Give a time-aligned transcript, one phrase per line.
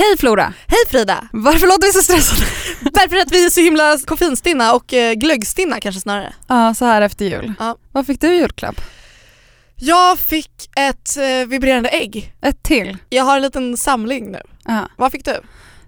[0.00, 0.52] Hej Flora!
[0.66, 1.28] Hej Frida!
[1.32, 2.50] Varför låter vi så stressade?
[2.92, 6.34] Därför att vi är så himla koffeinstinna och eh, glöggstinna kanske snarare.
[6.48, 7.52] Ja, så här efter jul.
[7.58, 7.76] Ja.
[7.92, 8.80] Vad fick du i julklapp?
[9.76, 12.34] Jag fick ett eh, vibrerande ägg.
[12.42, 12.96] Ett till?
[13.08, 14.40] Jag har en liten samling nu.
[14.64, 14.88] Ja.
[14.96, 15.40] Vad fick du?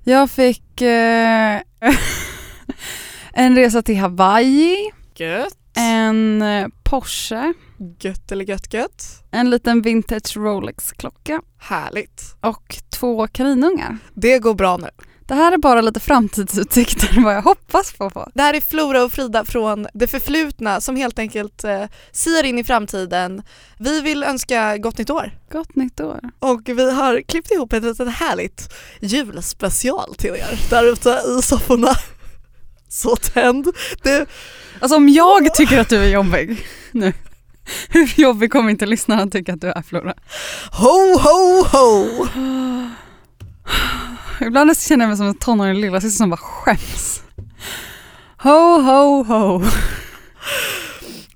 [0.04, 1.60] Jag fick eh,
[3.32, 5.58] en resa till Hawaii, Gött.
[5.76, 7.52] en eh, Porsche,
[8.00, 9.04] Gött eller gött gött.
[9.30, 12.22] en liten vintage Rolex-klocka Härligt.
[12.40, 13.98] och två kaninungar.
[14.14, 14.88] Det går bra nu.
[15.26, 18.10] Det här är bara lite framtidsutsikter vad jag hoppas på.
[18.10, 18.30] på.
[18.34, 22.58] Det här är Flora och Frida från det förflutna som helt enkelt eh, siar in
[22.58, 23.42] i framtiden.
[23.78, 26.20] Vi vill önska gott nytt år Gott nytt år.
[26.38, 31.88] och vi har klippt ihop ett litet härligt julspecial till er där ute i sofforna.
[32.88, 33.66] Så tänd.
[34.02, 34.26] Det,
[34.80, 37.12] Alltså om jag tycker att du är jobbig nu,
[37.88, 40.14] hur jobbig kommer inte lyssnarna tycka att du är Flora?
[40.72, 42.26] ho ho ho!
[44.46, 47.22] Ibland känner jag mig som en tonårig lillasyster som bara skäms.
[48.42, 49.62] Ho, ho, ho.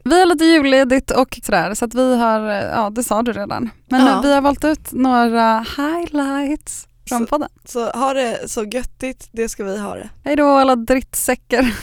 [0.04, 3.70] Vi har lite julledigt och sådär så att vi har, ja det sa du redan.
[3.90, 4.20] Men Ja.
[4.22, 7.48] vi har valt ut några highlights från Så- podden.
[7.64, 10.08] Så ha det så göttigt, det ska vi ha det.
[10.24, 11.74] Hej då alla drittsäckar.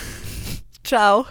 [0.84, 1.26] Ciao!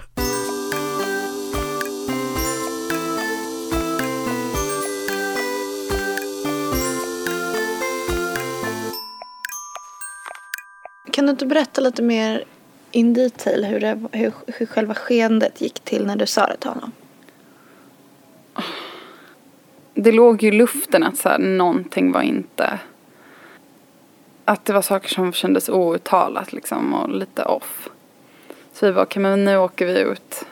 [11.13, 12.45] Kan du inte berätta lite mer
[12.91, 16.71] in detail hur, det, hur, hur själva skeendet gick till när du sa det till
[16.71, 16.93] honom?
[19.95, 22.79] Det låg ju i luften att så här, någonting var inte...
[24.45, 27.89] Att det var saker som kändes outtalat liksom och lite off.
[28.73, 30.45] Så vi bara, okej men nu åker vi ut.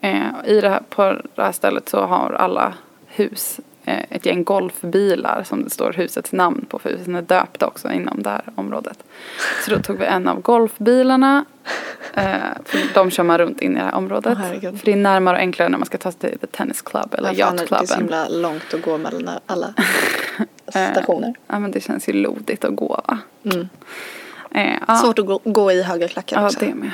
[0.00, 1.02] Eh, I det här, på
[1.34, 2.74] det här stället så har alla
[3.06, 7.92] hus ett gäng golfbilar som det står husets namn på för husen är döpta också
[7.92, 8.98] inom det här området.
[9.64, 11.44] Så då tog vi en av golfbilarna.
[12.14, 12.24] Eh,
[12.64, 14.38] för de kör man runt in i det här området.
[14.38, 14.78] Herregud.
[14.78, 17.14] för det är närmare och enklare när man ska ta sig till The Tennis Club
[17.14, 19.74] eller Vad fan, Yacht Det är så himla långt att gå mellan alla
[20.74, 21.34] Eh, stationer.
[21.46, 23.18] Ja men det känns ju lodigt att gå va?
[23.44, 23.68] Mm.
[24.50, 26.58] Eh, ja, Svårt att gå, gå i höga klackar ja också.
[26.60, 26.90] det med.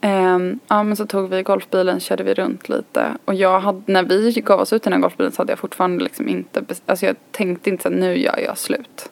[0.00, 3.16] Ehm, ja men så tog vi golfbilen, körde vi runt lite.
[3.24, 5.58] Och jag hade, när vi gav oss ut i den här golfbilen så hade jag
[5.58, 9.10] fortfarande liksom inte, alltså jag tänkte inte så här, nu gör jag slut.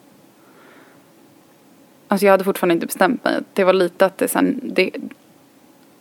[2.07, 3.39] Alltså jag hade fortfarande inte bestämt mig.
[3.53, 4.91] Det var lite att det sen, det,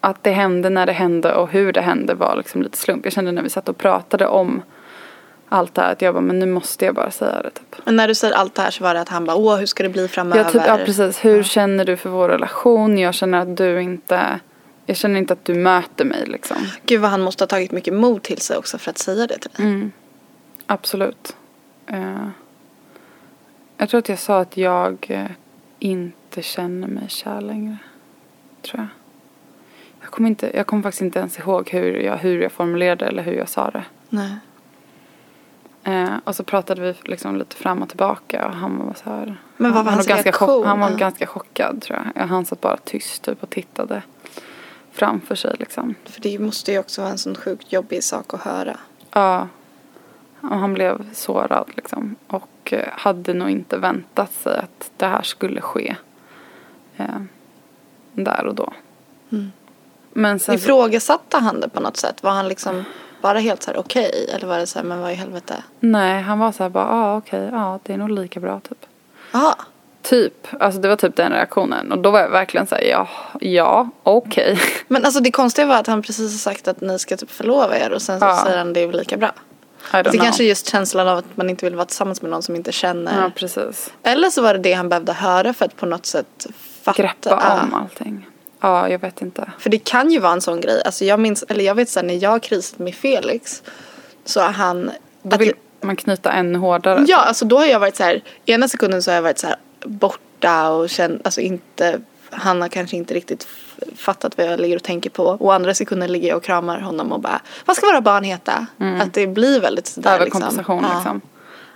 [0.00, 3.04] att det hände när det hände och hur det hände var liksom lite slump.
[3.04, 4.62] Jag kände när vi satt och pratade om
[5.48, 7.76] allt det här att jag bara, men nu måste jag bara säga det typ.
[7.84, 9.66] Men när du säger allt det här så var det att han bara, åh hur
[9.66, 10.44] ska det bli framöver?
[10.44, 11.24] Ja, typ, ja precis.
[11.24, 12.98] Hur känner du för vår relation?
[12.98, 14.40] Jag känner att du inte,
[14.86, 16.56] jag känner inte att du möter mig liksom.
[16.86, 19.38] Gud vad han måste ha tagit mycket mod till sig också för att säga det
[19.38, 19.66] till dig.
[19.66, 19.92] Mm.
[20.66, 21.36] Absolut.
[21.86, 22.28] Eh,
[23.76, 25.30] jag tror att jag sa att jag eh,
[25.78, 27.76] inte känner mig kär längre.
[28.62, 28.88] Tror jag.
[30.00, 33.22] Jag kommer, inte, jag kommer faktiskt inte ens ihåg hur jag, hur jag formulerade eller
[33.22, 33.84] hur jag sa det.
[34.08, 34.36] Nej.
[35.84, 39.36] Eh, och så pratade vi liksom lite fram och tillbaka och han var så här.
[39.56, 40.48] Men vad var han hans ganska reaktion?
[40.48, 42.22] chock, Han var ganska chockad tror jag.
[42.22, 44.02] Ja, Han satt bara tyst typ och tittade
[44.96, 45.94] framför sig liksom.
[46.04, 48.76] För det måste ju också vara en sån sjukt jobbig sak att höra.
[49.12, 49.48] Ja.
[50.40, 52.16] Och han blev sårad liksom.
[52.26, 55.96] Och eh, hade nog inte väntat sig att det här skulle ske.
[56.96, 57.20] Eh,
[58.14, 58.72] där och då.
[59.32, 59.52] Mm.
[60.12, 62.22] Men sen Ifrågasatte han det på något sätt?
[62.22, 62.84] Var han liksom
[63.22, 64.30] bara helt så här okej?
[64.34, 65.62] Eller var det så här, men vad i helvete?
[65.80, 68.60] nej, han var så här bara, ja ah, okej, ja det är nog lika bra
[68.60, 68.86] typ.
[69.32, 69.54] Jaha.
[70.08, 71.92] Typ, alltså det var typ den reaktionen.
[71.92, 73.08] Och då var jag verkligen såhär, ja,
[73.40, 74.60] ja, okej.
[74.88, 77.78] Men alltså det konstiga var att han precis har sagt att ni ska typ förlova
[77.78, 78.42] er och sen så Ja.
[78.44, 79.30] säger han det är väl lika bra.
[79.92, 80.24] Don't Det know.
[80.24, 82.72] kanske är just känslan av att man inte vill vara tillsammans med någon som inte
[82.72, 83.22] känner.
[83.22, 83.92] Ja, precis.
[84.02, 86.46] Eller så var det det han behövde höra för att på något sätt
[86.82, 87.02] fatta.
[87.02, 87.60] Greppa Ja.
[87.62, 88.26] om allting.
[88.60, 89.50] Ja, jag vet inte.
[89.58, 90.82] För det kan ju vara en sån grej.
[90.84, 93.62] Alltså jag minns, eller jag vet sen när jag krisat med Felix.
[94.24, 94.90] Så har han.
[95.22, 97.04] Då att vill man knyta ännu hårdare.
[97.08, 98.22] Ja, alltså då har jag varit så här.
[98.46, 102.00] Ena sekunden så har jag varit så här borta och känt, alltså inte.
[102.30, 103.48] Han har kanske inte riktigt
[103.96, 105.24] fattat vad jag ligger och tänker på.
[105.24, 107.40] Och andra sekunden ligger jag och kramar honom och bara.
[107.64, 108.66] Vad ska våra barn heta?
[109.00, 110.42] Att det blir väldigt sådär liksom.
[110.42, 110.94] Överkompensation Ja.
[110.96, 111.20] liksom.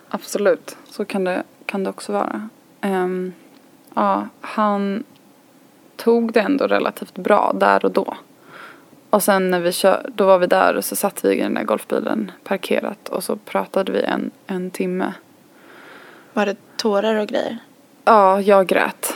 [0.09, 2.49] Absolut, så kan det, kan det också vara.
[2.81, 3.33] Ehm,
[3.95, 5.05] ja, han
[5.97, 8.17] tog det ändå relativt bra där och då.
[9.11, 11.55] Och sen när vi kör, då var vi där och så satt vi i den
[11.55, 15.13] där golfbilen parkerat och så pratade vi en, en timme.
[16.33, 17.59] Var det tårar och grejer?
[18.05, 19.15] Ja, jag grät.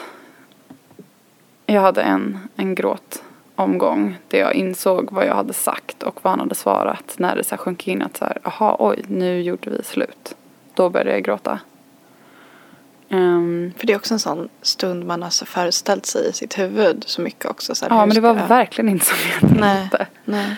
[1.66, 6.40] Jag hade en, en gråtomgång där jag insåg vad jag hade sagt och vad han
[6.40, 9.82] hade svarat när det så sjönk in att så här, aha, oj, nu gjorde vi
[9.84, 10.34] slut.
[10.74, 11.58] Då började jag gråta.
[13.08, 16.58] Ehm, För det är också en sån stund man har så föreställt sig i sitt
[16.58, 17.74] huvud så mycket också.
[17.74, 19.60] Så här, ja men det var jag- verkligen inte som jag tänkte.
[19.60, 20.06] Nej.
[20.24, 20.56] Nej.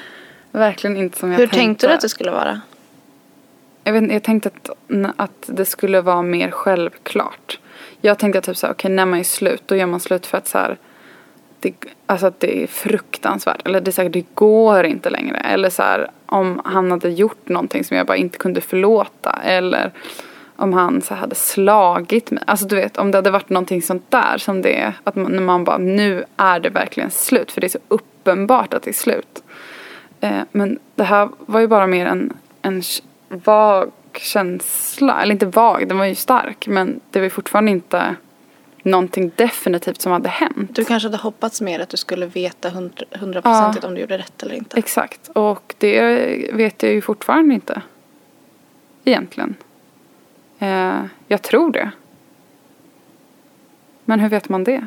[0.51, 1.59] Verkligen inte som jag Hur tänkte.
[1.59, 2.61] tänkte du att det skulle vara?
[3.85, 4.71] Jag, vet, jag tänkte att,
[5.17, 7.59] att det skulle vara mer självklart.
[8.07, 10.39] Jag tänkte typ så här, okej när man är slut då gör man slut för
[10.39, 10.79] att så här,
[11.61, 11.75] det,
[12.07, 13.67] alltså att det är fruktansvärt.
[13.67, 15.37] Eller det är säkert, det går inte längre.
[15.37, 19.39] Eller så här, om han hade gjort någonting som jag bara inte kunde förlåta.
[19.45, 19.93] Eller
[20.57, 22.43] om han så här, hade slagit mig.
[22.47, 24.93] Alltså du vet, om det hade varit någonting sånt där som det är.
[25.05, 27.53] Att man, när man bara, nu är det verkligen slut.
[27.53, 29.43] För det är så uppenbart att det är slut.
[30.21, 32.33] Eh, men det här var ju bara mer en,
[32.63, 32.83] en
[33.29, 35.23] vag vag känsla.
[35.23, 36.67] Eller inte vag, den var ju stark.
[36.67, 38.17] Men det var ju fortfarande inte
[38.83, 40.75] någonting definitivt som hade hänt.
[40.77, 44.43] Du kanske hade hoppats mer att du skulle veta hundra- hundraprocentigt om du gjorde rätt
[44.43, 44.79] eller inte.
[44.79, 45.29] Exakt.
[45.29, 46.01] Och det
[46.53, 47.83] vet jag ju fortfarande inte.
[49.05, 49.55] Egentligen.
[50.59, 51.91] Eh, jag tror det.
[54.05, 54.87] Men hur vet man det?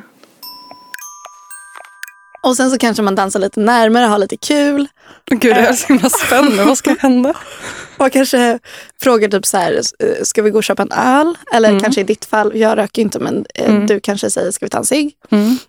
[2.43, 4.87] Och sen så kanske man dansar lite närmare, har lite kul.
[5.25, 6.63] Gud, det är så himla spännande.
[6.65, 7.33] Vad ska hända?
[7.97, 8.59] Och kanske
[9.01, 11.37] frågar typ så här, eh, ska vi gå och köpa en öl?
[11.53, 14.69] Eller kanske i ditt fall, jag röker inte men eh, du kanske säger, ska vi
[14.69, 15.13] ta en cigg?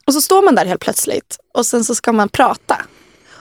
[0.06, 2.76] Och så står man där helt plötsligt och sen så ska man prata.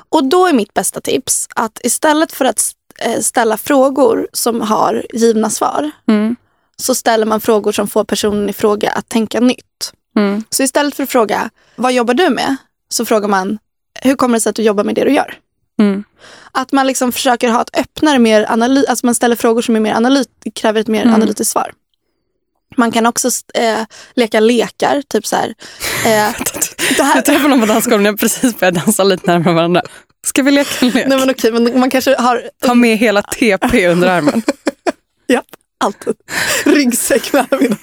[0.09, 5.05] Och då är mitt bästa tips att istället för att eh, ställa frågor som har
[5.13, 6.35] givna svar Mm.
[6.77, 9.91] så ställer man frågor som får personen i fråga att tänka nytt.
[10.17, 10.43] Mm.
[10.49, 12.55] Så istället för att fråga, vad jobbar du med?
[12.89, 13.57] Så frågar man,
[14.01, 15.33] hur kommer det sig att du jobbar med det du gör?
[15.79, 16.03] Mm.
[16.51, 19.79] Att man liksom försöker ha ett öppnare, mer analy- alltså man ställer frågor som är
[19.79, 21.13] mer analyt- kräver ett mer Mm.
[21.13, 21.71] analytiskt svar.
[22.77, 23.79] Man kan också eh,
[24.13, 25.47] leka lekar, typ så här.
[26.05, 26.33] Eh,
[26.97, 29.81] det här Jag träffade någon på dansgolvet när jag precis började dansa lite närmare varandra.
[30.27, 31.07] Ska vi leka en lek?
[31.07, 34.41] nej men okej, men man kanske har Ta med hela TP under armen.
[35.27, 35.41] ja,
[35.77, 36.15] alltid
[36.65, 37.77] ryggsäck med armarna.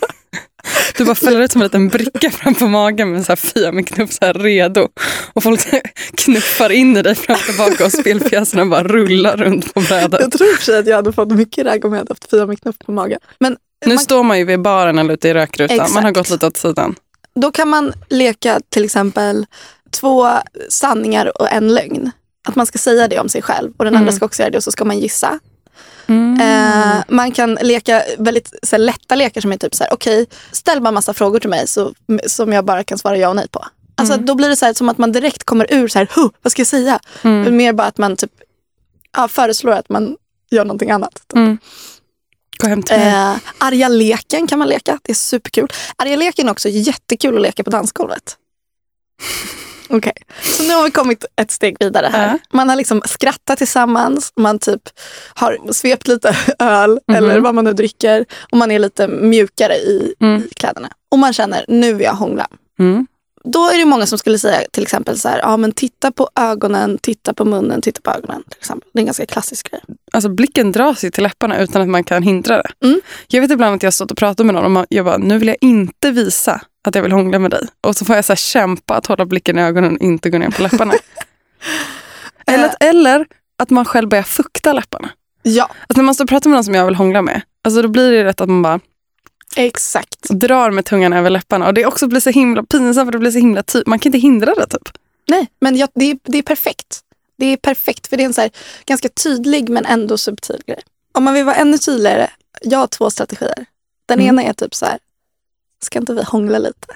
[0.97, 4.25] Du bara fäller ut som en liten bricka framför magen med så här Fiami-knuff så
[4.27, 4.89] här redo.
[5.33, 5.61] Och folk
[6.17, 10.21] knuffar in i dig fram och tillbaka och spelpjäserna bara rullar runt på brädet.
[10.21, 12.11] Jag tror i och för sig att jag hade fått mycket ragg om jag hade
[12.11, 13.19] haft fyra med knuff på magen.
[13.41, 15.77] Men Nu man, står man ju vid baren eller ute i rökrutan.
[15.77, 16.17] Man har Exakt.
[16.17, 16.95] gått lite åt sidan.
[17.35, 19.47] då kan man leka till exempel
[19.91, 20.29] två
[20.69, 22.11] sanningar och en lögn.
[22.49, 24.57] Att man ska säga det om sig själv och den andra ska också göra det
[24.59, 25.39] och så ska man gissa.
[26.41, 30.27] Eh, man kan leka väldigt så här, lätta lekar som är typ så här, okej,
[30.53, 31.95] ställ bara massa frågor till mig så,
[32.27, 33.67] som jag bara kan svara ja och nej på.
[33.95, 36.29] Alltså då blir det så här, som att man direkt kommer ur så här, huh,
[36.43, 37.01] vad ska jag säga?
[37.23, 38.33] Men Mer bara att man typ
[39.17, 40.17] ja, föreslår att man
[40.51, 41.23] gör någonting annat.
[42.59, 43.09] Gå hem till mig.
[43.09, 45.69] Eh, arga leken kan man leka, det är superkul.
[45.97, 48.37] Arga leken är också jättekul att leka på dansgolvet.
[49.89, 50.13] Okej,
[50.43, 52.29] så nu har vi kommit ett steg vidare här.
[52.29, 52.39] Ja.
[52.51, 54.83] Man har liksom skrattat tillsammans, man typ
[55.35, 60.15] har svept lite öl eller vad man nu dricker och man är lite mjukare i,
[60.21, 60.89] i kläderna.
[61.11, 62.47] Och man känner, nu vill jag hångla.
[62.79, 63.07] Mm.
[63.45, 66.31] Då är det många som skulle säga till exempel så här, ja men titta på
[66.35, 68.43] ögonen, titta på munnen, titta på ögonen.
[68.49, 68.89] Till exempel.
[68.93, 69.81] Det är en ganska klassisk grej.
[70.13, 72.87] Alltså blicken dras ju till läpparna utan att man kan hindra det.
[72.87, 73.01] Mm.
[73.29, 75.39] Jag vet ibland att jag har stått och pratat med någon och jag bara, nu
[75.39, 77.67] vill jag inte visa att jag vill hångla med dig.
[77.81, 80.51] Och så får jag så kämpa att hålla blicken i ögonen och inte gå ner
[80.51, 80.95] på läpparna.
[82.47, 83.27] eller, att, eller
[83.59, 85.09] att man själv börjar fukta läpparna.
[85.43, 87.83] Ja, Alltså när man står och pratar med någon som jag vill hångla med, alltså
[87.83, 88.81] då blir det rätt att man bara
[89.57, 90.29] exakt.
[90.29, 91.67] drar med tungan över läpparna.
[91.67, 93.87] Och det också blir så himla pinsamt för det blir så himla tydligt.
[93.87, 94.89] Man kan inte hindra det typ.
[95.29, 97.01] Nej, men jag, det, är, det är perfekt.
[97.39, 98.51] Det är perfekt för det är en så här,
[98.87, 100.81] ganska tydlig men ändå subtil grej.
[101.15, 102.31] Om man vill vara ännu tydligare,
[102.63, 103.67] jag har två strategier.
[104.07, 104.29] Den Mm.
[104.29, 104.99] ena är typ så här,
[105.83, 106.87] ska inte vi hångla lite?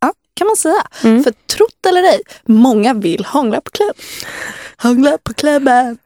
[0.00, 0.86] Ja, kan man säga.
[1.04, 1.24] Mm.
[1.24, 3.96] För trott eller ej, många vill hångla på klubb.
[4.76, 5.98] Hångla på klubben.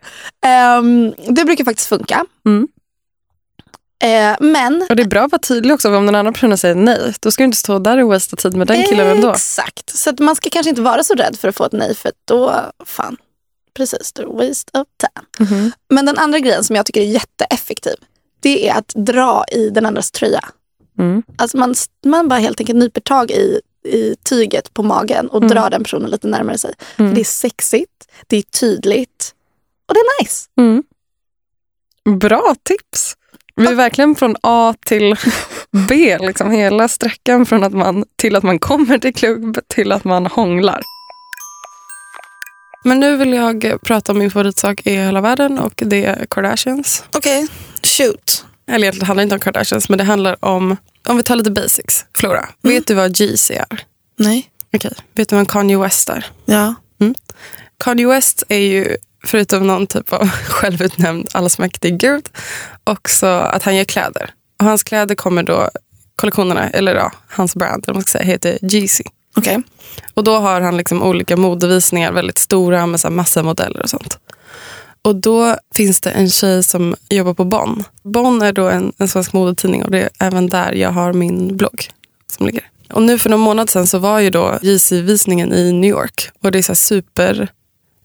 [0.47, 2.25] Ehm, det brukar faktiskt funka.
[2.47, 2.69] Mm.
[4.05, 5.89] Eh, men Och det är bra att vara tydlig också.
[5.89, 8.37] För om den andra personen säger nej, då ska du inte stå där och wastea
[8.37, 9.31] tid med den killen ändå.
[9.31, 9.99] Exakt.
[9.99, 12.73] Så man ska kanske inte vara så rädd för att få ett nej för då,
[12.85, 13.17] fan,
[13.75, 15.51] precis, du waste of time.
[15.51, 15.73] Mhm.
[15.89, 17.95] Men den andra grejen som jag tycker är jätteeffektiv,
[18.41, 20.45] det är att dra i den andras tröja.
[20.99, 21.23] Mm.
[21.39, 21.75] Alltså man,
[22.05, 26.11] man bara helt enkelt nyper tag i, i tyget på magen och drar den personen
[26.11, 26.75] lite närmare sig.
[26.97, 29.35] För det är sexigt, det är tydligt
[29.89, 30.49] och det är nice.
[30.59, 30.83] Mm.
[32.19, 33.17] Bra tips.
[33.57, 35.17] Vi är verkligen från A till
[35.89, 40.05] B, liksom hela sträckan från att man, till att man kommer till klubb till att
[40.05, 40.83] man hånglar.
[42.85, 47.05] Men nu vill jag prata om min favoritsak i hela världen och det är Kardashians.
[47.17, 47.49] Okej,
[47.83, 48.45] shoot.
[48.71, 50.77] Eller egentligen det handlar inte om Kardashians men det handlar om,
[51.09, 52.05] om vi tar lite basics.
[52.19, 53.85] Flora, vet du vad Jeezy är?
[54.19, 54.51] Nej.
[54.77, 56.27] Okej, vet du vem Kanye West är?
[56.45, 56.75] Ja.
[57.85, 62.29] Kanye West är ju, förutom någon typ av självutnämnd allsmäktig gud,
[62.85, 64.31] också att han gör kläder.
[64.59, 65.71] Och hans kläder kommer då
[66.17, 69.05] kollektionerna, eller ja, hans brand, eller man ska säga, heter Jeezy.
[69.37, 69.63] Okej.
[70.15, 74.19] Och då har han liksom olika modevisningar, väldigt stora med så massa modeller och sånt.
[75.07, 77.85] Och då finns det en tjej som jobbar på Bonn.
[78.03, 81.57] Bonn är då en, en svensk modetidning och det är även där jag har min
[81.57, 81.91] blogg
[82.33, 82.65] som ligger.
[82.93, 86.31] Och nu för någon månad sedan så var ju då JC-visningen i New York.
[86.43, 87.49] Och det är så super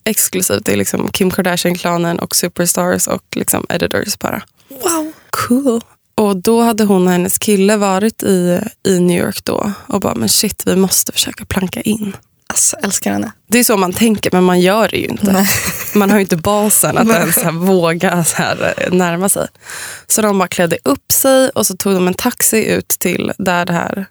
[0.04, 0.66] exklusivt.
[0.66, 4.42] Det är liksom Kim Kardashian-klanen och superstars och liksom editors bara.
[4.70, 5.12] Wow.
[5.30, 5.82] Cool.
[6.16, 10.16] Och då hade hon och hennes kille varit i, i New York då och bara,
[10.16, 12.16] men shit, vi måste försöka planka in.
[12.52, 13.32] Alltså, älskar henne.
[13.48, 15.32] Det är så man tänker, men man gör det ju inte.
[15.32, 15.48] Nej.
[15.96, 19.48] Man har ju inte basen att ens så här våga så här eh, närma sig.
[20.08, 23.66] Så de bara klädde upp sig och så tog de en taxi ut till där
[23.66, 24.06] det här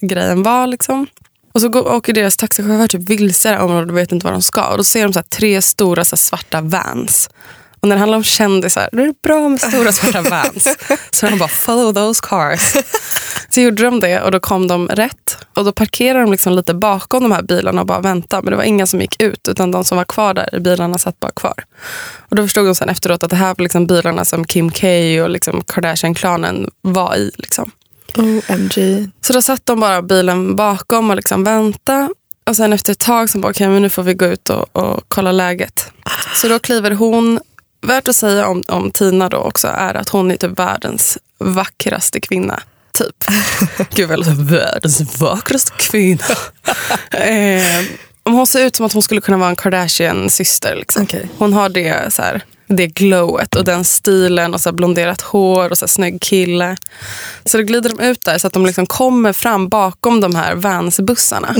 [0.00, 0.66] grejen var.
[0.66, 1.06] Liksom.
[1.54, 4.24] Och så går, åker deras taxichaufför typ vilse i det här området och vet inte
[4.24, 4.66] var de ska.
[4.66, 7.30] Och då ser de så tre stora så svarta vans.
[7.86, 10.76] Och när det handlar om kändisar, då är det bra med stora svarta vans.
[11.10, 12.76] Så de bara follow those cars.
[13.48, 15.38] Så gjorde de det och då kom de rätt.
[15.54, 18.42] Och då parkerade de liksom lite bakom de här bilarna och bara väntade.
[18.42, 20.98] Men det var inga som gick ut utan de som var kvar där i bilarna
[20.98, 21.64] satt bara kvar.
[22.18, 24.86] Och då förstod de sen efteråt att det här var liksom bilarna som Kim K
[25.22, 27.30] och liksom Kardashian-klanen var i.
[27.36, 27.70] Liksom.
[28.16, 29.08] OMG.
[29.20, 32.08] Så då satt de bara bilen bakom och liksom väntade.
[32.46, 34.76] Och sen efter ett tag så bara, okej men nu får vi gå ut och,
[34.76, 35.92] och kolla läget.
[36.34, 37.40] Så då kliver hon,
[37.80, 42.20] värt att säga om, om Tina då också, är att hon är typ världens vackraste
[42.20, 42.62] kvinna.
[42.92, 43.24] Typ.
[43.94, 46.24] Gud låter världens vackraste kvinna.
[47.10, 47.84] eh,
[48.24, 50.76] hon ser ut som att hon skulle kunna vara en Kardashian-syster.
[50.76, 51.02] Liksom.
[51.02, 51.28] Okej.
[51.38, 55.70] Hon har det så här, det glowet och den stilen och så här blonderat hår
[55.70, 56.76] och så här snygg kille.
[57.44, 60.54] Så då glider de ut där så att de liksom kommer fram bakom de här
[60.54, 61.54] Vans-bussarna.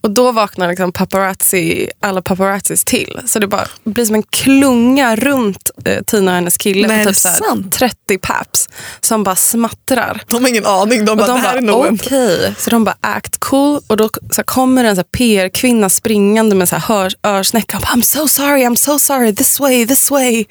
[0.00, 3.20] Och då vaknar liksom paparazzi, alla paparazzis till.
[3.26, 7.04] Så det bara blir som en klunga runt eh, Tina och hennes kille Nej, är
[7.04, 7.72] typ så här sant?
[7.72, 8.68] 30 paps
[9.00, 10.22] som bara smattrar.
[10.26, 11.04] De har ingen aning.
[11.04, 12.46] De Och bara, de det här är bara, nog okej.
[12.46, 12.54] en...
[12.58, 13.80] Så de bara, act cool.
[13.86, 17.76] Och då så kommer en PR-kvinna springande med så här hör, örsnäcka.
[17.76, 20.38] Och bara, I'm so sorry, I'm so sorry, this way, this way.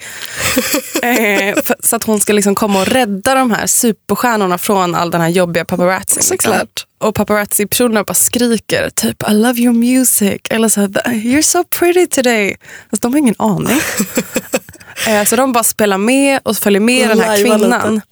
[1.02, 5.10] eh, för, så att hon ska liksom komma och rädda de här superstjärnorna från all
[5.10, 6.20] den här jobbiga paparazzi.
[6.30, 6.52] Liksom.
[7.00, 10.40] Och paparazzi-personerna bara skriker typ I love your music.
[10.50, 12.56] Eller så här, you're so pretty today.
[12.90, 13.80] Alltså, de har ingen aning.
[15.08, 17.94] eh, så de bara spelar med och följer med den här kvinnan.
[17.94, 18.06] lite.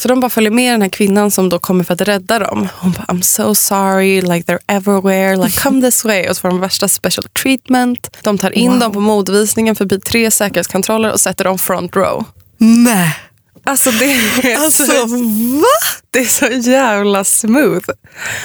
[0.00, 2.68] Så de bara följer med den här kvinnan som då kommer för att rädda dem.
[2.74, 6.28] Hon bara, I'm so sorry, like they're everywhere, like come this way.
[6.28, 8.16] Och så får de värsta special treatment.
[8.22, 12.24] De tar in dem på modvisningen förbi tre säkerhetskontroller och sätter dem front row.
[12.58, 13.16] Nej.
[13.64, 15.96] Alltså det är, Alltså, så, va?
[16.10, 17.86] det är så jävla smooth.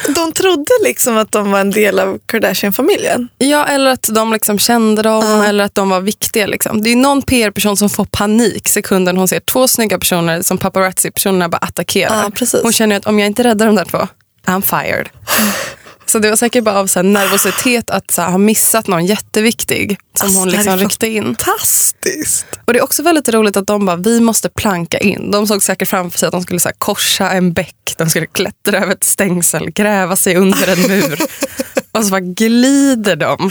[0.07, 3.27] De trodde liksom att de var en del av Kardashian-familjen.
[3.37, 6.47] Ja, eller att de liksom kände dem eller att de var viktiga.
[6.47, 6.81] Liksom.
[6.83, 11.49] Det är någon PR-person som får panik sekunden hon ser två snygga personer som paparazzi-personerna
[11.49, 12.29] bara attackerar.
[12.29, 12.63] Precis.
[12.63, 14.07] Hon känner att om jag inte räddar de där två,
[14.45, 15.09] I'm fired.
[16.09, 20.25] Så det var säkert bara av så nervositet att så ha missat någon jätteviktig som
[20.25, 21.23] Alltså, hon liksom ryckte in.
[21.23, 22.45] Fantastiskt.
[22.65, 25.31] Och det är också väldigt roligt att de bara, vi måste planka in.
[25.31, 28.77] De såg säkert framför sig att de skulle så korsa en bäck, de skulle klättra
[28.79, 31.19] över ett stängsel, gräva sig under en mur.
[31.91, 33.49] och så bara glider de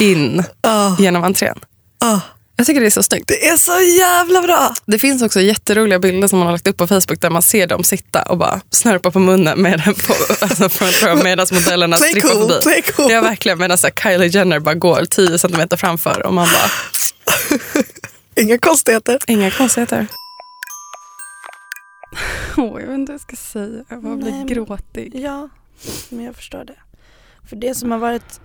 [0.00, 0.96] in Ja.
[0.98, 1.58] genom entrén.
[2.00, 2.20] Ja.
[2.56, 3.28] Jag tycker det är så snyggt.
[3.28, 4.74] Det är så jävla bra.
[4.86, 7.66] Det finns också jätteroliga bilder som man har lagt upp på Facebook där man ser
[7.66, 10.68] dem sitta och bara snörpa på munnen med den på, alltså
[11.06, 12.62] row medan modellerna Play strippar cool, förbi.
[12.62, 13.08] play cool.
[13.08, 16.48] Det är verkligen medan så här Kylie Jenner bara går 10 centimeter framför och man
[16.52, 16.70] bara,
[18.42, 19.18] Inga konstigheter.
[19.26, 20.06] inga konstigheter.
[22.56, 23.84] Åh, jag vet inte vad jag ska säga.
[23.88, 25.12] Jag bara Nej, blir gråtig.
[25.14, 25.48] Ja,
[26.08, 26.76] men jag förstår det.
[27.48, 28.40] För det som har varit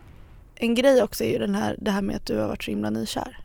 [0.56, 2.72] en grej också är ju den här, det här med att du har varit så
[2.72, 3.38] himla nykär.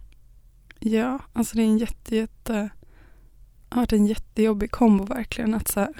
[0.86, 2.70] Ja, alltså det är en jätte, jätte,
[3.70, 5.54] ja, det är en jättejobbig kombo verkligen.
[5.54, 5.92] Att så här,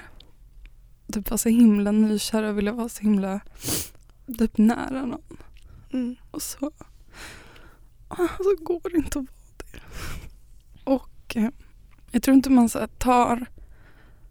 [1.13, 3.39] typ vara så himla nykär och vilja vara så himla
[4.39, 5.37] typ nära någon.
[5.93, 6.15] Mm.
[6.31, 6.71] Och så,
[8.07, 9.79] ah, så går det inte att vara det.
[10.83, 11.49] Och eh,
[12.11, 13.45] jag tror inte man så här, tar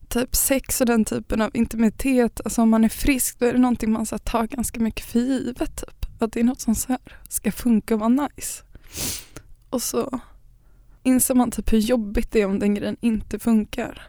[0.09, 3.59] typ sex och den typen av intimitet, alltså om man är frisk då är det
[3.59, 5.77] någonting man så här, tar ganska mycket för givet.
[5.77, 6.23] Typ.
[6.23, 8.63] Att det är något som så här, ska funka och vara nice.
[9.71, 10.21] Och så
[11.05, 14.03] inser man typ hur jobbigt det är om den grejen inte funkar.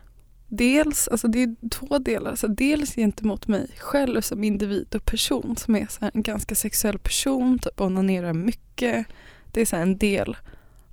[0.47, 2.31] Dels, alltså det är två delar.
[2.31, 6.55] Alltså dels gentemot mig själv som individ och person som är så här en ganska
[6.55, 9.07] sexuell person, typ onanerar mycket.
[9.51, 10.37] Det är så här en del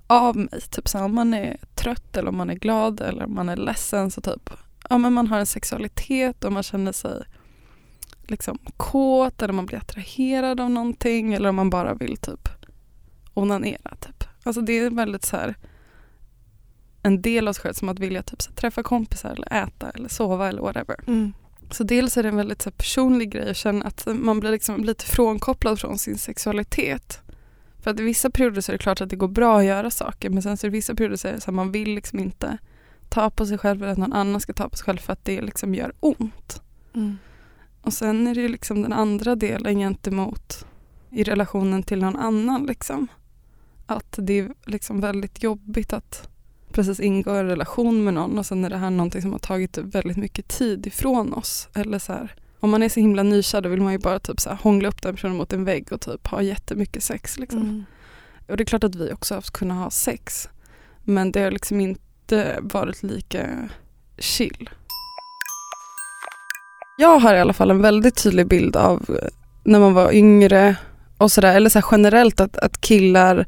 [0.07, 0.61] av mig.
[0.71, 3.49] Typ så här, om man är trött eller om man är glad eller om man
[3.49, 4.49] är ledsen så typ
[4.89, 7.23] ja, men man har en sexualitet och man känner sig
[8.27, 12.49] liksom kåt eller man blir attraherad av någonting eller om man bara vill typ
[13.33, 13.95] onanera.
[13.99, 14.23] Typ.
[14.43, 15.55] Alltså det är väldigt så här
[17.03, 19.89] en del av sig själv som att vilja typ så här, träffa kompisar eller äta
[19.89, 20.99] eller sova eller whatever.
[21.07, 21.33] Mm.
[21.71, 24.51] Så dels är det en väldigt så här, personlig grej att känna att man blir
[24.51, 27.19] liksom lite frånkopplad från sin sexualitet.
[27.79, 29.91] För att i vissa perioder så är det klart att det går bra att göra
[29.91, 32.19] saker men sen så det vissa perioder så är det så här, man vill liksom
[32.19, 32.57] inte
[33.09, 35.25] ta på sig själv eller att någon annan ska ta på sig själv för att
[35.25, 36.61] det liksom gör ont.
[36.95, 37.17] Mm.
[37.81, 40.65] Och sen är det ju liksom den andra delen gentemot
[41.09, 43.07] i relationen till någon annan liksom.
[43.85, 46.29] Att det är liksom väldigt jobbigt att
[46.73, 49.39] precis ingå i en relation med någon och sen är det här någonting som har
[49.39, 51.67] tagit väldigt mycket tid ifrån oss.
[51.73, 54.39] Eller så här, om man är så himla nykär då vill man ju bara typ
[54.39, 57.39] så här hångla upp den personen mot en vägg och typ ha jättemycket sex.
[57.39, 57.61] Liksom.
[57.61, 57.83] Mm.
[58.47, 60.49] Och det är klart att vi också har haft kunnat ha sex.
[61.03, 63.69] Men det har liksom inte varit lika
[64.17, 64.69] chill.
[66.97, 69.17] Jag har i alla fall en väldigt tydlig bild av
[69.63, 70.75] när man var yngre
[71.17, 73.47] och sådär, eller så generellt att, att killar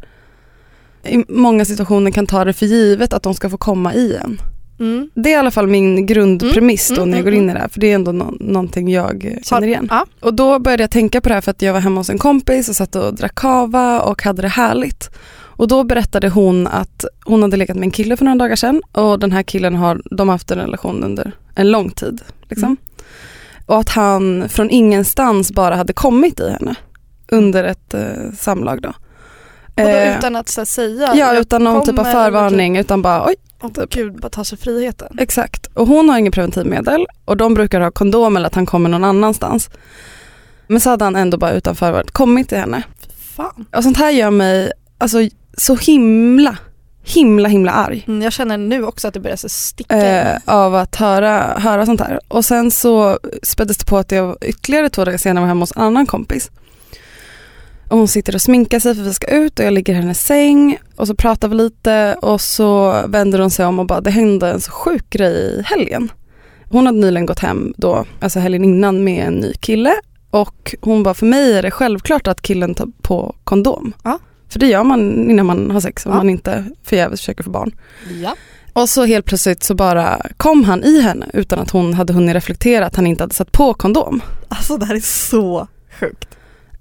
[1.05, 4.41] i många situationer kan ta det för givet att de ska få komma i en.
[4.79, 5.09] Mm.
[5.13, 7.53] Det är i alla fall min grundpremiss då Mm, när jag mm, går in i
[7.53, 9.87] det här, för det är ändå nå- någonting jag känner igen.
[9.91, 10.05] Ja.
[10.19, 12.17] Och då började jag tänka på det här för att jag var hemma hos en
[12.17, 15.09] kompis och satt och drack kava och hade det härligt.
[15.57, 18.81] Och då berättade hon att hon hade legat med en kille för några dagar sedan
[18.91, 22.21] och den här killen har, de har haft en relation under en lång tid.
[22.49, 22.65] Liksom.
[22.65, 22.77] Mm.
[23.65, 26.75] Och att han från ingenstans bara hade kommit i henne
[27.27, 28.93] under ett eh, samlag då.
[29.77, 31.15] Och då Eh, utan att här, säga?
[31.15, 35.17] ja, utan någon typ av förvarning, utan bara oj, Åh gud, bara ta sig friheten.
[35.19, 35.67] Exakt.
[35.73, 39.03] Och hon har inget preventivmedel och de brukar ha kondom eller att han kommer någon
[39.03, 39.69] annanstans.
[40.67, 42.83] Men så hade han ändå bara utan förvarning kommit till henne.
[43.35, 43.65] Fan.
[43.75, 45.17] Och sånt här gör mig alltså,
[45.57, 46.57] så himla,
[47.03, 48.03] himla, himla arg.
[48.07, 49.95] Mm, jag känner nu också att det börjar så sticka.
[49.95, 52.19] Eh, av att höra, höra sånt här.
[52.27, 55.75] Och sen så späddes det på att jag ytterligare två dagar senare var hemma hos
[55.75, 56.51] en annan kompis.
[57.89, 60.25] Och hon sitter och sminkar sig för vi ska ut och jag ligger i hennes
[60.25, 64.11] säng och så pratar vi lite och så vänder hon sig om och bara det
[64.11, 66.11] hände en så sjuk grej i helgen.
[66.69, 69.93] Hon hade nyligen gått hem då, alltså helgen innan med en ny kille
[70.31, 73.93] och hon bara för mig är det självklart att killen tar på kondom.
[74.03, 74.19] Ja.
[74.49, 76.17] För det gör man innan man har sex om Ja.
[76.17, 77.71] man inte förgäves försöker få barn.
[78.23, 78.35] Ja.
[78.73, 82.35] Och så helt plötsligt så bara kom han i henne utan att hon hade hunnit
[82.35, 84.21] reflektera att han inte hade satt på kondom.
[84.47, 85.67] Alltså det här är så
[85.99, 86.34] sjukt.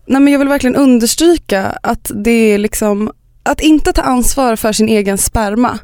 [0.06, 3.12] Nej men jag vill verkligen understryka att det är liksom,
[3.42, 5.78] att inte ta ansvar för sin egen sperma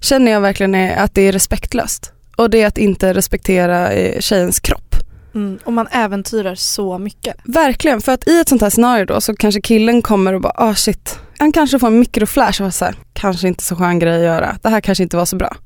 [0.00, 2.12] känner jag verkligen är att det är respektlöst.
[2.36, 4.96] Och det är att inte respektera eh, tjejens kropp.
[5.34, 7.36] Mm, och man äventyrar så mycket.
[7.44, 10.52] Verkligen, för att i ett sånt här scenario då så kanske killen kommer och bara
[10.56, 14.14] ah shit, han kanske får en mikroflash och så här, kanske inte så skön grej
[14.14, 15.56] att göra, det här kanske inte var så bra.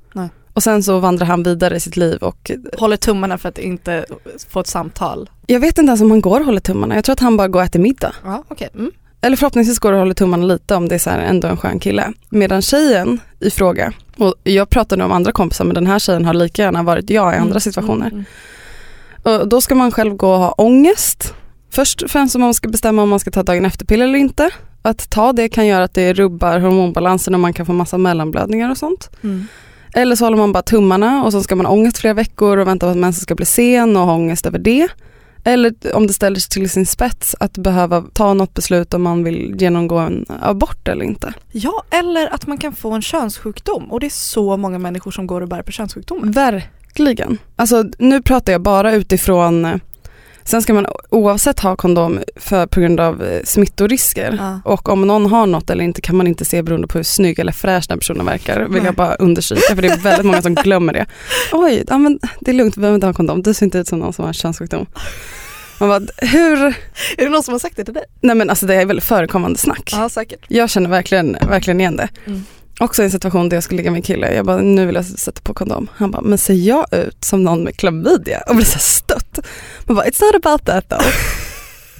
[0.59, 4.05] Och sen så vandrar han vidare i sitt liv och Håller tummarna för att inte
[4.49, 5.31] få ett samtal.
[5.47, 7.49] jag vet inte ens om han går och håller tummarna, jag tror att han bara
[7.49, 8.15] går och äter middag.
[8.25, 8.69] Ja, okej.
[8.75, 8.91] Mm.
[9.21, 11.79] Eller förhoppningsvis går och håller tummarna lite om det är så här ändå en skön
[11.81, 12.13] kille.
[12.31, 16.35] Medan tjejen i fråga, och jag pratade om andra kompisar men den här tjejen har
[16.35, 18.07] lika gärna varit jag i andra Mm, situationer.
[18.11, 18.25] mm,
[19.23, 21.35] Och då ska man själv gå och ha ångest.
[21.71, 24.51] Först och främst om man ska bestämma om man ska ta dagen efter-piller eller inte.
[24.83, 28.71] Att ta det kan göra att det rubbar hormonbalansen och man kan få massa mellanblödningar
[28.71, 29.11] och sånt.
[29.23, 29.47] mm.
[29.95, 32.69] Eller så håller man bara tummarna och så ska man ha ångest flera veckor och
[32.69, 34.89] vänta på att mensen ska bli sen och ha ångest över det.
[35.45, 39.25] Eller om det ställer sig till sin spets att behöva ta något beslut om man
[39.25, 41.35] vill genomgå en abort eller inte.
[41.53, 45.27] Ja, eller att man kan få en könssjukdom och det är så många människor som
[45.27, 46.33] går och bär på könssjukdomar.
[46.33, 47.39] Verkligen.
[47.57, 49.77] Alltså nu pratar jag bara utifrån eh,
[50.49, 54.35] Sen ska man oavsett ha kondom för, på grund av eh, smittorisker.
[54.39, 54.61] Ja.
[54.73, 57.39] Och om någon har något eller inte kan man inte se beroende på hur snygg
[57.39, 58.61] eller fräsch den personen verkar.
[58.61, 58.85] Vill Nej.
[58.85, 61.07] jag bara understryka för det är väldigt många som glömmer det.
[61.53, 63.43] Oj, ja, men det är lugnt, vi behöver inte ha kondom.
[63.43, 64.87] Du ser inte ut som någon som har könssjukdom.
[65.81, 66.67] Man bara, hur?
[67.17, 68.05] Är det någon som har sagt det till dig?
[68.21, 69.91] Nej men alltså det är väldigt förekommande snack.
[69.93, 70.45] Ja, säkert.
[70.49, 72.09] Jag känner verkligen, verkligen igen det.
[72.27, 72.45] Mm.
[72.81, 74.95] Också i en situation där jag skulle ligga med en kille, jag bara nu vill
[74.95, 75.91] jag sätta på kondom.
[75.95, 78.43] Han bara, men ser jag ut som någon med klamydia?
[78.49, 79.39] Och blir så stött.
[79.85, 81.07] Man bara, it's not about that though.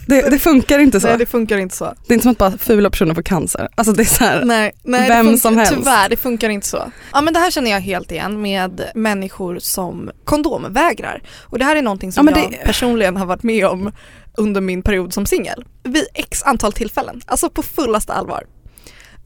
[0.07, 1.07] Det, det funkar inte så.
[1.07, 1.85] Nej, det funkar inte så.
[2.07, 3.69] Det är inte som att bara fula personer får cancer.
[3.75, 5.75] Alltså det är så här, Nej, nej Vem det funkar, som helst.
[5.75, 6.93] Tyvärr, det funkar inte så.
[7.13, 11.23] Ja men det här känner jag helt igen med människor som kondomvägrar.
[11.43, 13.93] Och det här är någonting som Ja, men jag det- personligen har varit med om
[14.37, 15.65] under min period som singel.
[15.83, 18.45] Vid x antal tillfällen, alltså på fullaste allvar.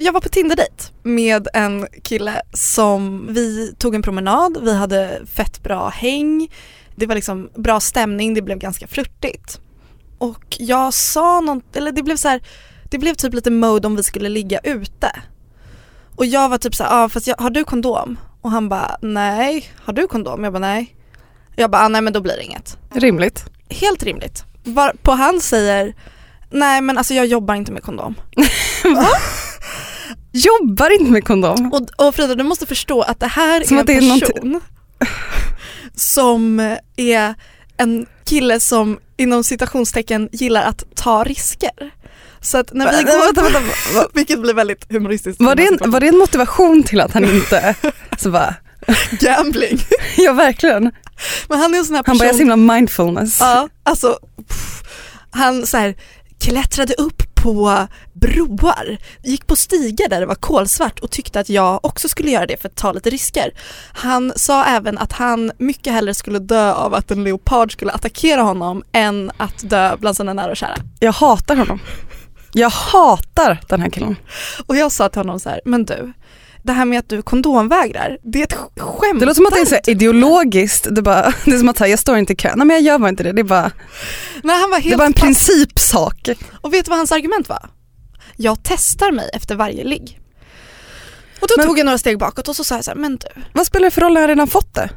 [0.02, 5.62] Jag var på Tinder-dejt med en kille som vi tog en promenad, vi hade fett
[5.62, 6.48] bra häng,
[6.96, 9.60] det var liksom bra stämning, det blev ganska flörtigt.
[10.18, 12.42] Och jag sa något, eller det blev så här,
[12.90, 15.12] det blev typ lite mode om vi skulle ligga ute.
[16.16, 18.18] Och jag var typ så här, ah, fast jag, har du kondom?
[18.40, 19.70] Och han bara, nej.
[19.76, 20.44] Har du kondom?
[20.44, 20.96] Jag bara, nej.
[21.56, 22.78] Jag bara, ah, nej men då blir det inget.
[22.94, 23.44] rimligt.
[23.68, 24.44] Helt rimligt.
[25.02, 25.94] På han säger,
[26.50, 28.14] nej men alltså jag jobbar inte med kondom.
[30.32, 31.72] Jobbar inte med kondom.
[31.72, 34.60] Och, och Frida du måste förstå att det här Som är är en någonting- person
[35.94, 36.60] som
[36.96, 37.34] är
[37.76, 41.70] en kille som inom citationstecken gillar att ta risker.
[42.40, 44.08] Så att när vi Vänta, går, vänta, vänta.
[44.14, 45.42] vilket blir väldigt humoristiskt.
[45.42, 47.74] Var det, en, var det en motivation till att han inte,
[48.18, 48.54] så bara,
[49.20, 49.78] gambling?
[50.16, 50.92] ja verkligen.
[51.48, 52.50] Men han är en sån här Han bara, jag person.
[52.50, 53.40] är så himla mindfulness.
[53.40, 54.18] Ja, alltså
[54.48, 54.82] pff,
[55.30, 55.94] han så här
[56.40, 61.85] klättrade upp på broar, gick på stigar där det var kolsvart och tyckte att jag
[61.85, 63.55] också skulle göra det för att ta lite risker.
[63.92, 68.42] Han sa även att han mycket hellre skulle dö av att en leopard skulle attackera
[68.42, 70.76] honom än att dö bland sina nära och kära.
[71.00, 71.81] Jag hatar honom.
[72.52, 74.16] Jag hatar den här killen.
[74.66, 76.12] Och jag sa till honom så här, men du,
[76.62, 79.20] det här med att du kondomvägrar, det är ett sk- skämt.
[79.20, 80.87] Det låter som att det är så här ideologiskt.
[80.90, 82.53] Det, är bara, det är som att säga, jag står inte i kö.
[82.57, 83.33] Nej men jag gör bara inte det.
[83.33, 83.70] Det är bara,
[84.42, 85.22] Nej, han var det helt bara en paff.
[85.22, 86.29] principsak.
[86.61, 87.70] Och vet du vad hans argument var?
[88.37, 90.18] Jag testar mig efter varje ligg.
[91.40, 93.16] Och då Men- tog jag några steg bakåt och så sa jag så här, men
[93.16, 94.90] du, Vad spelar det för roll när jag redan fått det?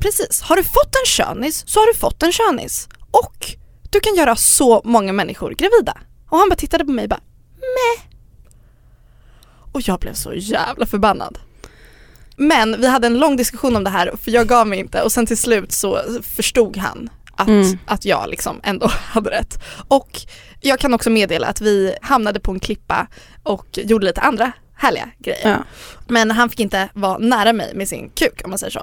[0.00, 2.88] precis, har du fått en könis så har du fått en könis.
[3.10, 3.46] Och
[3.90, 5.98] du kan göra så många människor gravida.
[6.30, 7.20] Och han bara tittade på mig och bara,
[7.60, 8.04] meh.
[9.72, 11.38] Och jag blev så jävla förbannad.
[12.36, 15.12] Men vi hade en lång diskussion om det här för jag gav mig inte och
[15.12, 17.78] sen till slut så förstod han att, Mm.
[17.86, 19.62] att jag liksom ändå hade rätt.
[19.88, 20.20] Och
[20.60, 23.06] jag kan också meddela att vi hamnade på en klippa
[23.42, 25.50] och gjorde lite andra härliga grejer.
[25.50, 25.56] Ja.
[26.08, 28.82] Men han fick inte vara nära mig med sin kuk om man säger så.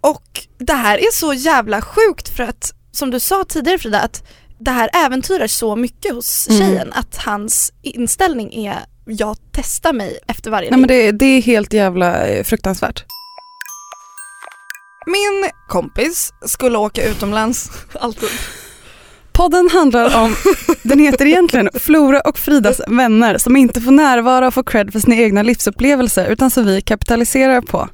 [0.00, 4.24] Och det här är så jävla sjukt för att som du sa tidigare Frida att
[4.58, 6.60] det här äventyrar så mycket hos Mm.
[6.60, 11.42] tjejen att hans inställning är jag testar mig efter varje Nej men det, det är
[11.42, 13.04] helt jävla eh, fruktansvärt.
[15.06, 18.28] Min kompis skulle åka utomlands, alltid.
[19.32, 20.36] Podden handlar om,
[20.82, 25.00] den heter egentligen Flora och Fridas vänner som inte får närvara och få cred för
[25.00, 27.88] sina egna livsupplevelser utan som vi kapitaliserar på.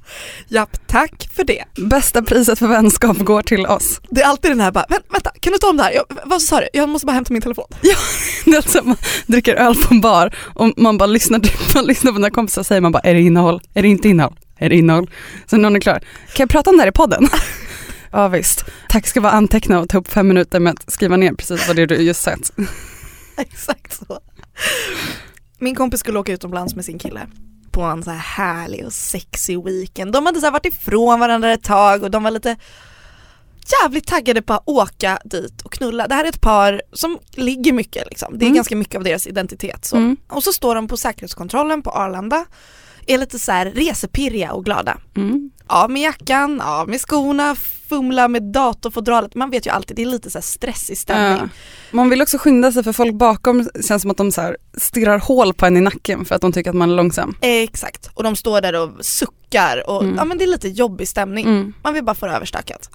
[0.48, 1.64] Japp, tack för det.
[1.76, 4.00] Bästa priset för vänskap går till oss.
[4.10, 5.92] Det är alltid den här bara, "Vä- vänta kan du ta om det här?
[5.92, 6.68] Jag, vad sa du?
[6.72, 7.64] Jag måste bara hämta min telefon.
[8.44, 8.96] Det är som man
[9.26, 11.40] dricker öl på en bar och man bara lyssnar,
[11.74, 13.60] man lyssnar på dina kompisar och säger man bara är det innehåll?
[13.74, 14.34] Är det inte innehåll?
[14.58, 15.10] Är det innehåll?
[15.46, 15.94] Så någon är klar.
[16.34, 17.28] Kan jag prata om det här i podden?
[18.12, 18.64] Ja visst.
[18.88, 21.76] Tack ska vara anteckna och ta upp fem minuter med att skriva ner precis vad
[21.76, 22.50] det är du just sagt.
[23.36, 24.20] Exakt så.
[25.58, 27.26] Min kompis skulle åka utomlands med sin kille
[27.70, 30.12] på en så här härlig och sexy weekend.
[30.12, 32.56] De hade så varit ifrån varandra ett tag och de var lite
[33.82, 36.06] jävligt taggade på att åka dit och knulla.
[36.08, 38.38] Det här är ett par som ligger mycket liksom.
[38.38, 38.54] Det är Mm.
[38.56, 39.84] ganska mycket av deras identitet.
[39.84, 39.96] Så.
[39.96, 40.16] Mm.
[40.28, 42.44] Och så står de på säkerhetskontrollen på Arlanda,
[43.06, 44.98] är lite så här resepirriga och glada.
[45.16, 45.50] Mm.
[45.66, 47.56] Av med jackan, av med skorna,
[47.88, 49.34] fumla med datorfodralet.
[49.34, 51.38] Man vet ju alltid, det är lite så här stressig stämning.
[51.42, 51.48] Ja.
[51.90, 55.18] Man vill också skynda sig för folk bakom känns som att de så här stirrar
[55.18, 57.36] hål på en i nacken för att de tycker att man är långsam.
[57.40, 60.16] Exakt, och de står där och suckar och Mm.
[60.16, 61.46] ja men det är lite jobbig stämning.
[61.46, 61.72] Mm.
[61.82, 62.90] Man vill bara få det överstökat.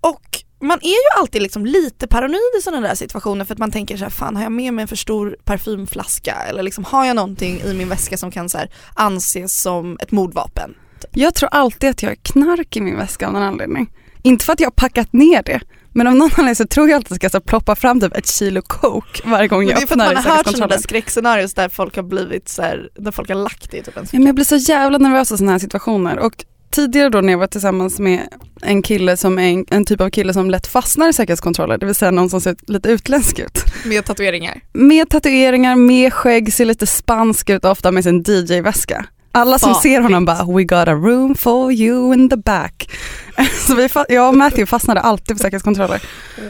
[0.00, 0.22] Och
[0.60, 3.96] man är ju alltid liksom lite paranoid i sådana där situationer för att man tänker
[3.96, 7.16] så här, fan har jag med mig en för stor parfymflaska eller liksom har jag
[7.16, 8.58] någonting i min väska som kan så
[8.94, 10.74] anses som ett mordvapen?
[11.10, 13.90] Jag tror alltid att jag har knark i min väska av någon anledning.
[14.22, 15.60] Inte för att jag har packat ner det,
[15.92, 18.26] men av någon anledning så tror jag alltid att jag ska ploppa fram typ ett
[18.26, 20.78] kilo coke varje gång jag det är för att öppnar man har hört sådana där
[20.78, 24.02] skräckscenarios där folk har blivit så här, där folk har lagt det i typ en
[24.12, 26.18] Ja, men jag blir så jävla nervös i sådana här situationer.
[26.18, 28.28] Och tidigare då när jag var tillsammans med
[28.62, 31.86] en kille som är en, en typ av kille som lätt fastnar i säkerhetskontroller, det
[31.86, 33.64] vill säga någon som ser lite utländsk ut.
[33.84, 34.60] med tatueringar.
[34.72, 39.06] Med tatueringar, med skägg, ser lite spansk ut, ofta med sin DJ-väska.
[39.32, 42.90] Alla som Fuck ser honom bara “We got a room for you in the back”.
[43.66, 46.02] Så vi, jag och Matthew fastnade alltid på säkerhetskontroller.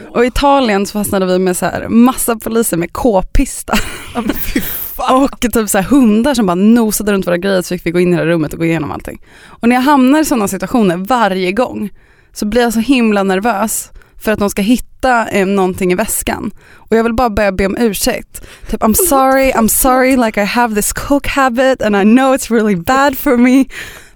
[0.09, 3.73] Och i Italien så fastnade vi med så här massa poliser med k-pista.
[5.11, 7.99] Och typ så här hundar som bara nosade runt våra grejer så fick vi gå
[7.99, 9.21] in i det här rummet och gå igenom allting.
[9.45, 11.89] Och när jag hamnar i sådana situationer varje gång
[12.33, 16.51] så blir jag så himla nervös för att de ska hitta eh, någonting i väskan.
[16.75, 18.41] Och jag vill bara börja be om ursäkt.
[18.69, 22.51] Typ I'm sorry, I'm sorry like I have this coke habit and I know it's
[22.53, 23.65] really bad for me.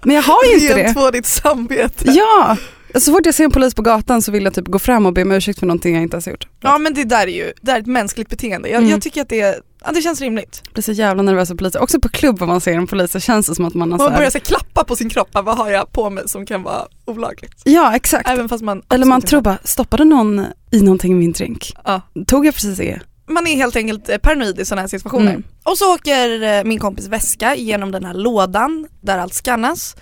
[0.02, 0.82] Men jag har ju inte det.
[0.82, 2.04] Helt på ditt samvete.
[2.06, 2.56] Ja,
[2.94, 5.12] så fort jag ser en polis på gatan så vill jag typ gå fram och
[5.12, 6.46] be om ursäkt för någonting jag inte har gjort.
[6.60, 8.68] Ja men det där är ju det där är ett mänskligt beteende.
[8.68, 8.90] Jag, Mm.
[8.90, 9.56] jag tycker att det, är-
[9.86, 10.62] ja, det känns rimligt.
[10.64, 11.82] Jag blir så jävla nervös för poliser.
[11.82, 13.98] Också på klubb om man ser en polis så känns det som att man har
[13.98, 14.18] Man här...
[14.18, 16.86] börjar så här, klappa på sin kropp, vad har jag på mig som kan vara
[17.04, 17.62] olagligt?
[17.64, 18.28] Ja exakt.
[18.28, 21.72] Även fast man Eller man tror bara, stoppade någon i någonting i min drink?
[21.84, 22.00] Ja.
[22.26, 23.00] Tog jag precis det?
[23.28, 25.30] Man är helt enkelt eh, paranoid i sådana här situationer.
[25.30, 25.44] Mm.
[25.64, 29.96] Och så åker eh, min kompis väska genom den här lådan där allt skannas.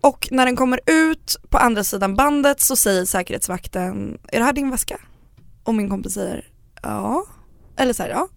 [0.00, 4.52] Och när den kommer ut på andra sidan bandet så säger säkerhetsvakten, är det här
[4.52, 5.00] din väska?
[5.64, 6.44] Och min kompis säger,
[6.82, 7.24] ja.
[7.76, 8.28] Eller så här, ja.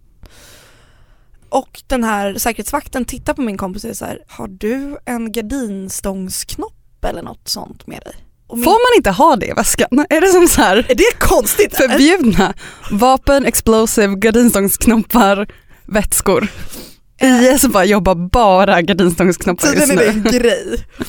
[1.52, 5.32] Och den här säkerhetsvakten tittar på min kompis och säger så här, har du en
[5.32, 8.14] gardinstångsknopp eller något sånt med dig?
[8.54, 9.88] Min- Får man inte ha det i väskan?
[10.10, 11.76] Är det som så här Är det konstigt?
[11.76, 12.54] förbjudna
[12.90, 15.46] vapen, explosive, gardinstångsknoppar,
[15.86, 16.48] vätskor?
[17.22, 20.36] IS bara jobbar bara gardinstångsknoppar just Tydligen är det nu.
[20.36, 20.84] en grej.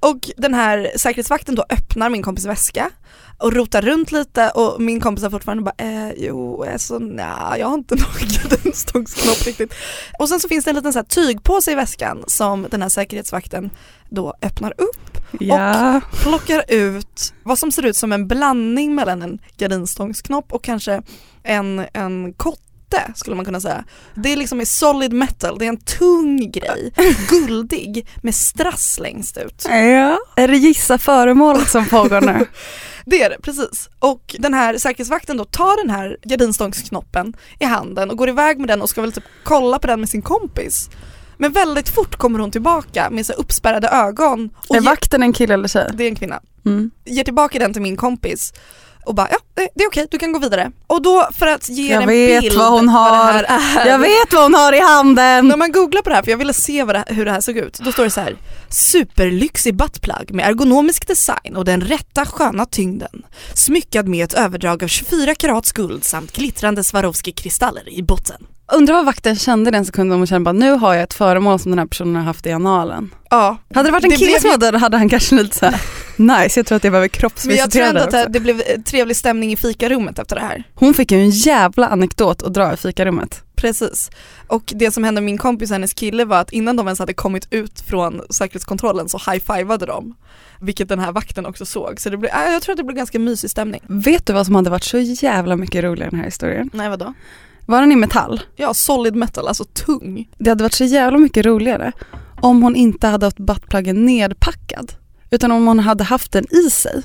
[0.00, 2.90] Och den här säkerhetsvakten då öppnar min kompis väska
[3.38, 7.66] och rotar runt lite och min kompis har fortfarande bara eh, jo, alltså, nja, jag
[7.66, 9.74] har inte någon gardinstångsknopp riktigt.
[10.18, 12.88] Och sen så finns det en liten så här tygpåse i väskan som den här
[12.88, 13.70] säkerhetsvakten
[14.10, 16.00] då öppnar upp, Ja.
[16.22, 21.02] plockar ut vad som ser ut som en blandning mellan en gardinstångsknopp och kanske
[21.42, 22.32] en, en
[22.90, 23.84] kotte skulle man kunna säga.
[24.14, 26.92] Det är liksom i solid metal, det är en tung grej,
[27.30, 29.64] guldig med strass längst ut.
[29.68, 30.18] ja.
[30.36, 32.46] Är det gissa föremålet som pågår nu?
[33.10, 33.88] Det är det, precis.
[33.98, 38.68] Och den här säkerhetsvakten då tar den här gardinstångsknoppen i handen och går iväg med
[38.68, 40.90] den och ska väl typ kolla på den med sin kompis.
[41.36, 45.54] Men väldigt fort kommer hon tillbaka med så uppspärrade ögon och Är vakten en kille
[45.54, 45.90] eller tjej?
[45.94, 46.90] det är en kvinna, Mm.
[47.04, 48.52] ger tillbaka den till min kompis
[49.08, 50.72] och bara ja, det, det är okej, du kan gå vidare.
[50.86, 53.32] Och då för att ge Jag en vet bild vad hon det har.
[53.32, 53.86] här är.
[53.86, 55.48] Jag vet vad hon har i handen!
[55.48, 57.40] När man googlar på det här, för jag ville se vad det, hur det här
[57.40, 58.36] såg ut, då står det så här
[58.68, 63.22] Superlyxig buttplug med ergonomisk design och den rätta sköna tyngden.
[63.54, 68.46] Smyckad med ett överdrag av 24 karats guld samt glittrande Swarovski-kristaller i botten.
[68.72, 71.58] Undrar vad vakten kände den sekunden om hon kände bara nu har jag ett föremål
[71.58, 73.14] som den här personen har haft i analen.
[73.30, 75.56] Ja, Hade det varit en Det kille blev som hade det hade han kanske lite
[75.56, 75.80] såhär
[76.16, 79.16] nice jag tror att jag behöver men jag tror kroppsvisitera ändå att det, blev trevlig
[79.16, 80.64] stämning i fikarummet efter det här.
[80.74, 83.42] Hon fick ju en jävla anekdot att dra i fikarummet.
[83.56, 84.10] Precis.
[84.46, 86.98] Och det som hände med min kompis och hennes kille var att innan de ens
[86.98, 90.14] hade kommit ut från säkerhetskontrollen så high-fivade de.
[90.60, 92.00] Vilket den här vakten också såg.
[92.00, 93.80] Så det blev, äh, jag tror att det blev ganska mysig stämning.
[93.86, 96.70] Vet du vad som hade varit så jävla mycket roligare i den här historien?
[96.72, 97.14] Nej vadå?
[97.68, 98.40] Var den i metall?
[98.56, 100.28] Ja, solid metal, alltså tung.
[100.38, 101.92] Det hade varit så jävla mycket roligare
[102.40, 104.92] om hon inte hade haft buttpluggen nedpackad.
[105.30, 107.02] Utan om hon hade haft den i sig.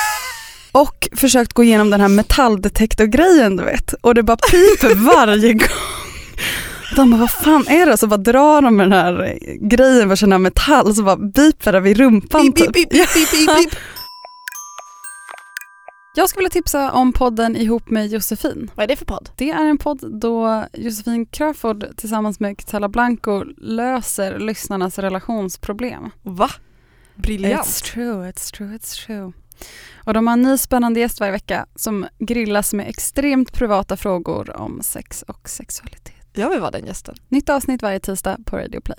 [0.72, 3.92] Och försökt gå igenom den här metalldetektorgrejen du vet.
[3.92, 5.68] Och det bara piper varje gång.
[6.96, 7.96] De bara, vad fan är det?
[7.96, 11.80] Så bara drar de med den här grejen för här metall så bara beepar det
[11.80, 12.74] vid rumpan pip, typ.
[12.74, 13.78] pip, pip, pip, pip, pip.
[16.14, 18.70] Jag skulle vilja tipsa om podden ihop med Josefin.
[18.74, 19.30] Vad är det för podd?
[19.36, 26.10] Det är en podd då Josefin Crawford tillsammans med Catella Blanco löser lyssnarnas relationsproblem.
[26.22, 26.50] Va?
[27.14, 27.66] Briljant.
[27.66, 29.32] It's true, it's true, it's true.
[30.04, 34.56] Och de har en ny spännande gäst varje vecka som grillas med extremt privata frågor
[34.56, 36.14] om sex och sexualitet.
[36.32, 37.14] Jag vill vara den gästen.
[37.28, 38.98] Nytt avsnitt varje tisdag på Radio Play.